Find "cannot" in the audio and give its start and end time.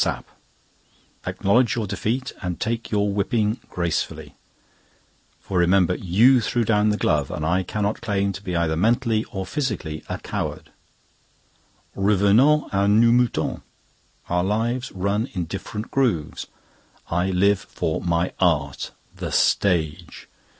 7.61-8.01